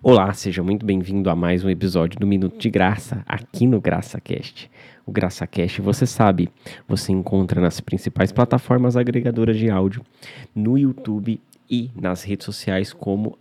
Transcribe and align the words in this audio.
Olá, 0.00 0.32
seja 0.32 0.62
muito 0.62 0.86
bem-vindo 0.86 1.28
a 1.28 1.34
mais 1.34 1.64
um 1.64 1.68
episódio 1.68 2.20
do 2.20 2.26
Minuto 2.26 2.56
de 2.56 2.70
Graça, 2.70 3.24
aqui 3.26 3.66
no 3.66 3.80
GraçaCast. 3.80 4.70
O 5.04 5.10
GraçaCast, 5.10 5.80
você 5.80 6.06
sabe, 6.06 6.48
você 6.86 7.10
encontra 7.10 7.60
nas 7.60 7.80
principais 7.80 8.30
plataformas 8.30 8.96
agregadoras 8.96 9.58
de 9.58 9.68
áudio, 9.68 10.04
no 10.54 10.78
YouTube 10.78 11.40
e 11.68 11.90
nas 12.00 12.22
redes 12.22 12.44
sociais 12.44 12.92
como 12.92 13.36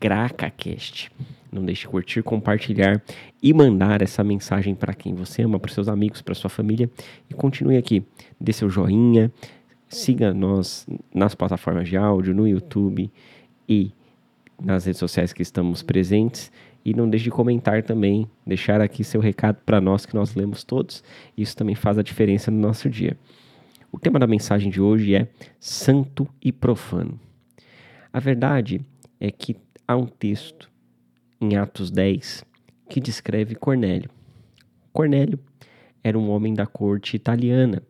GracaCast. 0.00 1.12
Não 1.52 1.62
deixe 1.62 1.82
de 1.82 1.88
curtir, 1.88 2.22
compartilhar 2.22 3.02
e 3.42 3.52
mandar 3.52 4.00
essa 4.00 4.24
mensagem 4.24 4.74
para 4.74 4.94
quem 4.94 5.14
você 5.14 5.42
ama, 5.42 5.60
para 5.60 5.70
seus 5.70 5.86
amigos, 5.86 6.22
para 6.22 6.34
sua 6.34 6.48
família. 6.48 6.90
E 7.28 7.34
continue 7.34 7.76
aqui, 7.76 8.02
dê 8.40 8.54
seu 8.54 8.70
joinha, 8.70 9.30
siga 9.86 10.32
nós 10.32 10.86
nas 11.14 11.34
plataformas 11.34 11.86
de 11.86 11.96
áudio, 11.98 12.34
no 12.34 12.48
YouTube 12.48 13.10
e 13.68 13.92
nas 14.62 14.84
redes 14.84 14.98
sociais 14.98 15.32
que 15.32 15.42
estamos 15.42 15.82
presentes. 15.82 16.50
E 16.84 16.92
não 16.92 17.08
deixe 17.08 17.24
de 17.24 17.30
comentar 17.30 17.82
também, 17.82 18.28
deixar 18.46 18.80
aqui 18.80 19.02
seu 19.02 19.20
recado 19.20 19.56
para 19.64 19.80
nós 19.80 20.04
que 20.04 20.14
nós 20.14 20.34
lemos 20.34 20.64
todos. 20.64 21.02
Isso 21.36 21.56
também 21.56 21.74
faz 21.74 21.98
a 21.98 22.02
diferença 22.02 22.50
no 22.50 22.58
nosso 22.58 22.90
dia. 22.90 23.16
O 23.90 23.98
tema 23.98 24.18
da 24.18 24.26
mensagem 24.26 24.70
de 24.70 24.80
hoje 24.80 25.14
é 25.14 25.28
santo 25.58 26.28
e 26.42 26.52
profano. 26.52 27.18
A 28.12 28.20
verdade 28.20 28.84
é 29.18 29.30
que 29.30 29.56
há 29.88 29.96
um 29.96 30.06
texto 30.06 30.70
em 31.40 31.56
Atos 31.56 31.90
10 31.90 32.44
que 32.88 33.00
descreve 33.00 33.54
Cornélio. 33.54 34.10
Cornélio 34.92 35.38
era 36.02 36.18
um 36.18 36.28
homem 36.28 36.52
da 36.52 36.66
corte 36.66 37.16
italiana 37.16 37.82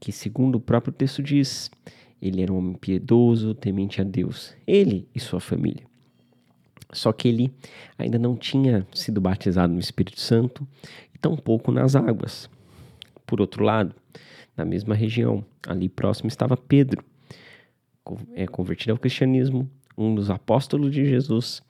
que, 0.00 0.10
segundo 0.10 0.56
o 0.56 0.60
próprio 0.60 0.92
texto 0.92 1.22
diz, 1.22 1.70
ele 2.20 2.42
era 2.42 2.52
um 2.52 2.58
homem 2.58 2.74
piedoso, 2.74 3.54
temente 3.54 4.00
a 4.00 4.04
Deus, 4.04 4.56
ele 4.66 5.08
e 5.14 5.20
sua 5.20 5.40
família. 5.40 5.91
Só 6.92 7.12
que 7.12 7.28
ele 7.28 7.52
ainda 7.98 8.18
não 8.18 8.36
tinha 8.36 8.86
sido 8.92 9.20
batizado 9.20 9.72
no 9.72 9.78
Espírito 9.78 10.20
Santo 10.20 10.66
e 11.14 11.18
tampouco 11.18 11.70
nas 11.70 11.94
águas. 11.94 12.48
Por 13.26 13.40
outro 13.40 13.64
lado, 13.64 13.94
na 14.56 14.64
mesma 14.64 14.94
região, 14.94 15.44
ali 15.66 15.88
próximo 15.88 16.28
estava 16.28 16.56
Pedro, 16.56 17.04
é, 18.34 18.46
convertido 18.46 18.92
ao 18.92 18.98
cristianismo, 18.98 19.70
um 19.96 20.14
dos 20.14 20.30
apóstolos 20.30 20.92
de 20.92 21.04
Jesus 21.06 21.62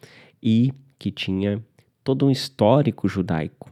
e 0.42 0.72
que 0.98 1.10
tinha 1.10 1.62
todo 2.02 2.26
um 2.26 2.30
histórico 2.30 3.08
judaico. 3.08 3.70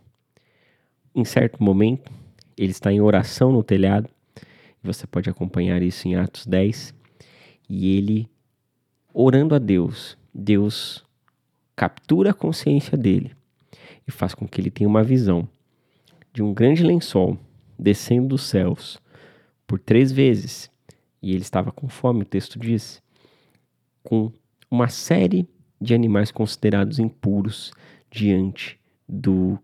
Em 1.14 1.24
certo 1.24 1.62
momento, 1.62 2.12
ele 2.56 2.70
está 2.70 2.92
em 2.92 3.00
oração 3.00 3.52
no 3.52 3.62
telhado, 3.62 4.08
você 4.82 5.06
pode 5.06 5.28
acompanhar 5.28 5.82
isso 5.82 6.06
em 6.06 6.14
Atos 6.14 6.46
10, 6.46 6.94
e 7.68 7.96
ele 7.96 8.28
orando 9.12 9.54
a 9.54 9.58
Deus, 9.58 10.16
Deus 10.32 11.04
captura 11.80 12.32
a 12.32 12.34
consciência 12.34 12.94
dele 12.94 13.34
e 14.06 14.10
faz 14.10 14.34
com 14.34 14.46
que 14.46 14.60
ele 14.60 14.70
tenha 14.70 14.86
uma 14.86 15.02
visão 15.02 15.48
de 16.30 16.42
um 16.42 16.52
grande 16.52 16.82
lençol 16.82 17.38
descendo 17.78 18.28
dos 18.28 18.42
céus 18.42 19.00
por 19.66 19.78
três 19.78 20.12
vezes. 20.12 20.70
E 21.22 21.32
ele 21.32 21.40
estava 21.40 21.72
com 21.72 21.88
fome, 21.88 22.20
o 22.20 22.26
texto 22.26 22.58
diz, 22.58 23.02
com 24.02 24.30
uma 24.70 24.88
série 24.88 25.48
de 25.80 25.94
animais 25.94 26.30
considerados 26.30 26.98
impuros 26.98 27.72
diante 28.10 28.78
do 29.08 29.58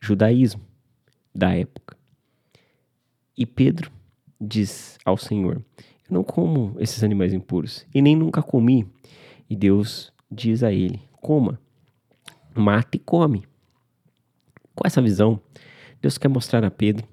judaísmo 0.00 0.62
da 1.34 1.54
época. 1.54 1.98
E 3.36 3.44
Pedro 3.44 3.92
diz 4.40 4.96
ao 5.04 5.18
Senhor: 5.18 5.62
Eu 6.08 6.14
não 6.14 6.24
como 6.24 6.74
esses 6.78 7.04
animais 7.04 7.34
impuros 7.34 7.86
e 7.94 8.00
nem 8.00 8.16
nunca 8.16 8.42
comi. 8.42 8.90
E 9.50 9.54
Deus 9.54 10.10
diz 10.30 10.62
a 10.62 10.72
ele: 10.72 11.05
coma. 11.16 11.60
Mata 12.54 12.96
e 12.96 12.98
come. 13.00 13.44
Com 14.74 14.86
essa 14.86 15.02
visão, 15.02 15.40
Deus 16.00 16.18
quer 16.18 16.28
mostrar 16.28 16.64
a 16.64 16.70
Pedro 16.70 17.06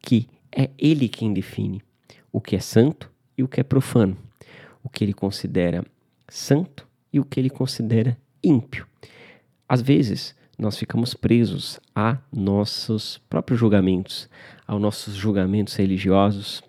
que 0.00 0.28
é 0.52 0.70
ele 0.78 1.08
quem 1.08 1.32
define 1.32 1.82
o 2.32 2.40
que 2.40 2.56
é 2.56 2.60
santo 2.60 3.10
e 3.36 3.42
o 3.42 3.48
que 3.48 3.60
é 3.60 3.64
profano, 3.64 4.16
o 4.82 4.88
que 4.88 5.04
ele 5.04 5.12
considera 5.12 5.84
santo 6.28 6.86
e 7.12 7.18
o 7.18 7.24
que 7.24 7.40
ele 7.40 7.50
considera 7.50 8.16
ímpio. 8.42 8.86
Às 9.68 9.82
vezes, 9.82 10.34
nós 10.58 10.76
ficamos 10.78 11.14
presos 11.14 11.80
a 11.94 12.18
nossos 12.32 13.18
próprios 13.28 13.60
julgamentos, 13.60 14.28
aos 14.66 14.80
nossos 14.80 15.14
julgamentos 15.14 15.74
religiosos, 15.74 16.62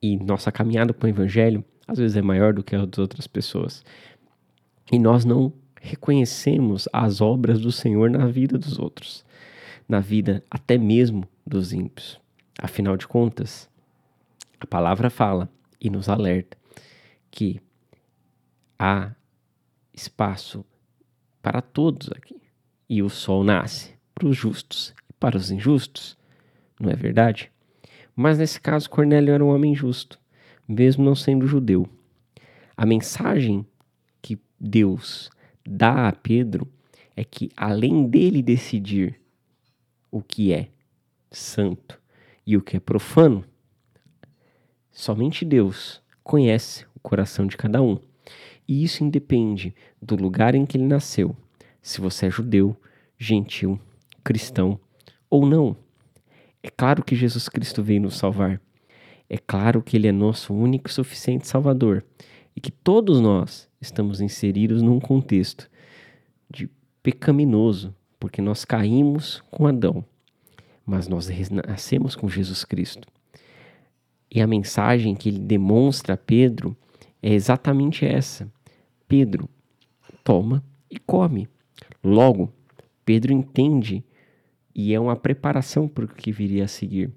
e 0.00 0.16
nossa 0.16 0.50
caminhada 0.50 0.92
com 0.92 1.06
o 1.06 1.10
evangelho 1.10 1.64
às 1.86 1.98
vezes 1.98 2.16
é 2.16 2.22
maior 2.22 2.52
do 2.52 2.62
que 2.62 2.74
a 2.74 2.84
das 2.84 2.98
outras 2.98 3.26
pessoas. 3.26 3.84
E 4.90 4.98
nós 4.98 5.24
não 5.24 5.52
reconhecemos 5.82 6.88
as 6.92 7.20
obras 7.20 7.60
do 7.60 7.72
Senhor 7.72 8.08
na 8.08 8.26
vida 8.26 8.56
dos 8.56 8.78
outros, 8.78 9.24
na 9.88 9.98
vida 9.98 10.44
até 10.48 10.78
mesmo 10.78 11.28
dos 11.44 11.72
ímpios. 11.72 12.20
Afinal 12.56 12.96
de 12.96 13.08
contas, 13.08 13.68
a 14.60 14.66
palavra 14.66 15.10
fala 15.10 15.48
e 15.80 15.90
nos 15.90 16.08
alerta 16.08 16.56
que 17.32 17.60
há 18.78 19.10
espaço 19.92 20.64
para 21.42 21.60
todos 21.60 22.08
aqui. 22.12 22.40
E 22.88 23.02
o 23.02 23.10
sol 23.10 23.42
nasce 23.42 23.94
para 24.14 24.28
os 24.28 24.36
justos 24.36 24.94
e 25.10 25.12
para 25.14 25.36
os 25.36 25.50
injustos, 25.50 26.16
não 26.78 26.90
é 26.90 26.94
verdade? 26.94 27.50
Mas 28.14 28.38
nesse 28.38 28.60
caso, 28.60 28.88
Cornélio 28.88 29.34
era 29.34 29.44
um 29.44 29.48
homem 29.48 29.74
justo, 29.74 30.20
mesmo 30.68 31.04
não 31.04 31.16
sendo 31.16 31.46
judeu. 31.46 31.88
A 32.76 32.86
mensagem 32.86 33.66
que 34.20 34.38
Deus 34.60 35.30
dá 35.66 36.08
a 36.08 36.12
Pedro 36.12 36.66
é 37.16 37.24
que, 37.24 37.50
além 37.56 38.06
dele 38.08 38.42
decidir 38.42 39.20
o 40.10 40.22
que 40.22 40.52
é 40.52 40.68
santo 41.30 42.00
e 42.46 42.56
o 42.56 42.62
que 42.62 42.76
é 42.76 42.80
profano, 42.80 43.44
somente 44.90 45.44
Deus 45.44 46.02
conhece 46.22 46.86
o 46.94 47.00
coração 47.00 47.46
de 47.46 47.56
cada 47.56 47.82
um. 47.82 47.98
E 48.66 48.84
isso 48.84 49.04
independe 49.04 49.74
do 50.00 50.16
lugar 50.16 50.54
em 50.54 50.64
que 50.64 50.76
ele 50.76 50.86
nasceu, 50.86 51.36
se 51.80 52.00
você 52.00 52.26
é 52.26 52.30
judeu, 52.30 52.76
gentil, 53.18 53.78
cristão 54.22 54.78
ou 55.28 55.46
não. 55.46 55.76
É 56.62 56.70
claro 56.70 57.02
que 57.02 57.16
Jesus 57.16 57.48
Cristo 57.48 57.82
veio 57.82 58.02
nos 58.02 58.16
salvar. 58.16 58.60
É 59.28 59.38
claro 59.38 59.82
que 59.82 59.96
Ele 59.96 60.06
é 60.06 60.12
nosso 60.12 60.54
único 60.54 60.90
e 60.90 60.92
suficiente 60.92 61.48
Salvador 61.48 62.04
e 62.54 62.60
que 62.60 62.70
todos 62.70 63.20
nós 63.20 63.68
estamos 63.80 64.20
inseridos 64.20 64.82
num 64.82 65.00
contexto 65.00 65.70
de 66.50 66.68
pecaminoso, 67.02 67.94
porque 68.18 68.40
nós 68.40 68.64
caímos 68.64 69.42
com 69.50 69.66
Adão, 69.66 70.04
mas 70.84 71.08
nós 71.08 71.28
nascemos 71.66 72.14
com 72.14 72.28
Jesus 72.28 72.64
Cristo. 72.64 73.08
E 74.30 74.40
a 74.40 74.46
mensagem 74.46 75.14
que 75.14 75.28
ele 75.28 75.38
demonstra 75.38 76.14
a 76.14 76.16
Pedro 76.16 76.76
é 77.22 77.32
exatamente 77.32 78.04
essa: 78.06 78.50
Pedro, 79.06 79.48
toma 80.24 80.62
e 80.90 80.98
come. 80.98 81.48
Logo, 82.02 82.52
Pedro 83.04 83.32
entende 83.32 84.04
e 84.74 84.94
é 84.94 85.00
uma 85.00 85.16
preparação 85.16 85.86
para 85.86 86.04
o 86.04 86.08
que 86.08 86.32
viria 86.32 86.64
a 86.64 86.68
seguir, 86.68 87.10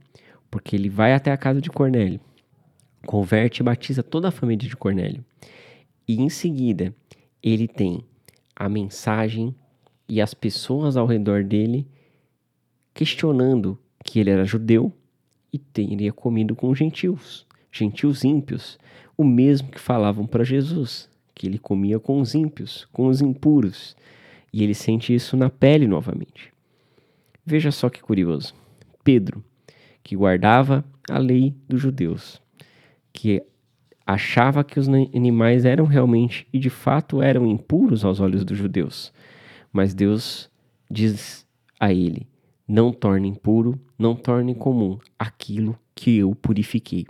porque 0.52 0.75
ele 0.75 0.90
vai 0.90 1.13
até 1.13 1.31
a 1.31 1.38
casa 1.38 1.62
de 1.62 1.69
Cornélio, 1.69 2.19
converte 3.06 3.62
e 3.62 3.64
batiza 3.64 4.04
toda 4.04 4.28
a 4.28 4.32
família 4.32 4.68
de 4.68 4.76
Cornélio. 4.76 5.24
E 6.08 6.22
em 6.22 6.30
seguida, 6.30 6.94
ele 7.42 7.68
tem 7.68 8.04
a 8.56 8.68
mensagem 8.68 9.56
e 10.08 10.20
as 10.20 10.34
pessoas 10.34 10.98
ao 10.98 11.06
redor 11.06 11.44
dele 11.44 11.88
questionando 12.94 13.78
que 14.04 14.20
ele 14.20 14.30
era 14.30 14.46
judeu 14.46 14.92
e 15.52 15.58
teria 15.58 16.14
comido 16.14 16.56
com 16.56 16.74
gentios, 16.74 17.46
gentios 17.72 18.24
ímpios, 18.24 18.78
o 19.18 19.24
mesmo 19.24 19.70
que 19.70 19.80
falavam 19.80 20.26
para 20.26 20.44
Jesus, 20.44 21.10
que 21.34 21.48
ele 21.48 21.58
comia 21.58 22.00
com 22.00 22.20
os 22.20 22.36
ímpios, 22.36 22.86
com 22.92 23.08
os 23.08 23.22
impuros. 23.22 23.96
E 24.52 24.64
ele 24.64 24.74
sente 24.74 25.14
isso 25.14 25.35
na 25.35 25.50
pele 25.50 25.88
novamente. 25.88 26.53
Veja 27.46 27.72
só 27.72 27.90
que 27.90 28.02
curioso. 28.02 28.53
Pedro, 29.03 29.44
que 30.02 30.16
guardava 30.16 30.84
a 31.09 31.18
lei 31.18 31.53
dos 31.68 31.82
judeus, 31.82 32.41
que 33.16 33.41
achava 34.06 34.64
que 34.64 34.79
os 34.79 34.88
animais 34.88 35.66
eram 35.66 35.85
realmente 35.85 36.46
e 36.53 36.59
de 36.59 36.70
fato 36.70 37.22
eram 37.22 37.47
impuros 37.47 38.03
aos 38.03 38.20
olhos 38.20 38.44
dos 38.44 38.58
judeus. 38.58 39.12
Mas 39.72 39.94
Deus 39.94 40.50
diz 40.91 41.47
a 41.79 41.91
ele: 41.91 42.28
Não 42.67 42.91
torne 42.91 43.29
impuro, 43.29 43.79
não 43.97 44.16
torne 44.16 44.53
comum 44.53 45.00
aquilo 45.17 45.79
que 45.96 46.17
eu 46.17 46.35
purifiquei. 46.35 47.06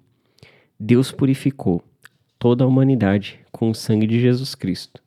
Deus 0.79 1.11
purificou 1.11 1.83
toda 2.37 2.63
a 2.63 2.67
humanidade 2.67 3.39
com 3.51 3.69
o 3.69 3.75
sangue 3.75 4.05
de 4.05 4.19
Jesus 4.19 4.53
Cristo. 4.53 5.01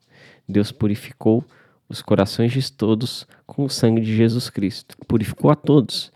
Deus 0.47 0.71
purificou 0.71 1.45
os 1.87 2.01
corações 2.01 2.51
de 2.51 2.71
todos 2.71 3.25
com 3.47 3.63
o 3.63 3.69
sangue 3.69 4.01
de 4.01 4.15
Jesus 4.15 4.49
Cristo. 4.49 4.97
Purificou 5.07 5.49
a 5.49 5.55
todos. 5.55 6.11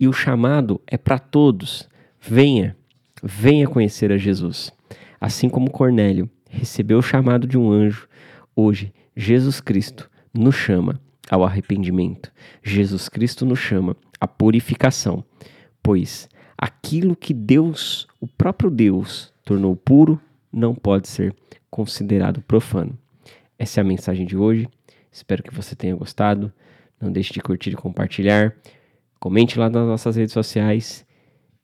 E 0.00 0.06
o 0.06 0.12
chamado 0.12 0.80
é 0.86 0.96
para 0.96 1.18
todos. 1.18 1.88
Venha, 2.20 2.76
venha 3.22 3.66
conhecer 3.66 4.12
a 4.12 4.16
Jesus. 4.16 4.72
Assim 5.20 5.48
como 5.48 5.70
Cornélio 5.70 6.30
recebeu 6.48 6.98
o 6.98 7.02
chamado 7.02 7.46
de 7.46 7.58
um 7.58 7.70
anjo, 7.70 8.08
hoje 8.54 8.92
Jesus 9.16 9.60
Cristo 9.60 10.08
nos 10.32 10.54
chama 10.54 11.00
ao 11.30 11.44
arrependimento. 11.44 12.32
Jesus 12.62 13.08
Cristo 13.08 13.44
nos 13.44 13.58
chama 13.58 13.96
à 14.20 14.26
purificação, 14.26 15.24
pois 15.82 16.28
aquilo 16.56 17.16
que 17.16 17.34
Deus, 17.34 18.06
o 18.20 18.26
próprio 18.26 18.70
Deus, 18.70 19.32
tornou 19.44 19.76
puro, 19.76 20.20
não 20.52 20.74
pode 20.74 21.08
ser 21.08 21.34
considerado 21.70 22.40
profano. 22.42 22.96
Essa 23.58 23.80
é 23.80 23.82
a 23.82 23.84
mensagem 23.84 24.24
de 24.24 24.36
hoje. 24.36 24.68
Espero 25.10 25.42
que 25.42 25.54
você 25.54 25.74
tenha 25.74 25.94
gostado. 25.94 26.52
Não 27.00 27.10
deixe 27.10 27.32
de 27.32 27.40
curtir 27.40 27.70
e 27.70 27.76
compartilhar. 27.76 28.54
Comente 29.18 29.58
lá 29.58 29.68
nas 29.68 29.86
nossas 29.86 30.16
redes 30.16 30.32
sociais. 30.32 31.04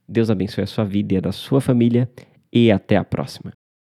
Deus 0.08 0.30
abençoe 0.30 0.64
a 0.64 0.66
sua 0.66 0.84
vida 0.84 1.14
e 1.14 1.16
a 1.16 1.20
da 1.20 1.32
sua 1.32 1.60
família. 1.60 2.10
E 2.52 2.70
até 2.70 2.96
a 2.96 3.04
próxima. 3.04 3.52